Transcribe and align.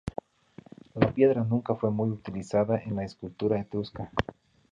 La 0.95 1.13
piedra 1.13 1.43
nunca 1.43 1.75
fue 1.75 1.91
muy 1.91 2.09
utilizada 2.09 2.79
en 2.79 2.95
la 2.95 3.03
escultura 3.03 3.59
etrusca. 3.59 4.09